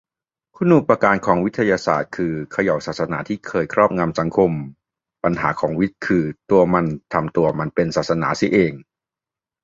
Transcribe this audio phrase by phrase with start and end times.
[0.55, 4.51] คุณูปการของวิทยาศาสตร์คือ เขย่าศาสนาที่เคยครอบงำสังคม-
[5.23, 8.73] ปัญหาของวิทย์คือตัวมันทำตัวเป็นศาสนาเสียเอง